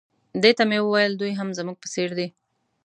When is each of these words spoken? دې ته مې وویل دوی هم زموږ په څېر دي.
دې 0.41 0.51
ته 0.57 0.63
مې 0.69 0.79
وویل 0.83 1.13
دوی 1.15 1.31
هم 1.39 1.49
زموږ 1.57 1.77
په 1.79 1.87
څېر 1.93 2.09
دي. 2.17 2.27